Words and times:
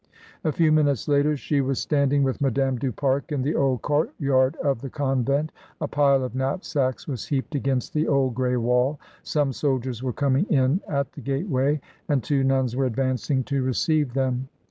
A 0.43 0.51
few 0.51 0.71
minutes 0.71 1.07
later 1.07 1.37
she 1.37 1.61
was 1.61 1.77
standing 1.77 2.23
with 2.23 2.41
Madame 2.41 2.75
du 2.77 2.91
Pare 2.91 3.23
in 3.29 3.43
the 3.43 3.53
old 3.55 3.83
courtyard 3.83 4.55
of 4.55 4.83
a 4.83 4.89
convent. 4.89 5.51
A 5.79 5.87
pile 5.87 6.23
of 6.23 6.33
knapsacks 6.33 7.07
was 7.07 7.27
heaped 7.27 7.53
against 7.53 7.93
the 7.93 8.07
old 8.07 8.33
grey 8.33 8.57
wall, 8.57 8.99
some 9.21 9.53
soldiers 9.53 10.01
were 10.01 10.11
coming 10.11 10.45
in 10.47 10.81
at 10.87 11.11
the 11.11 11.21
gateway, 11.21 11.81
and 12.09 12.23
two 12.23 12.43
nuns 12.43 12.75
were 12.75 12.85
advancing 12.87 13.43
to 13.43 13.61
re 13.63 13.73
ceive 13.73 14.15
them. 14.15 14.47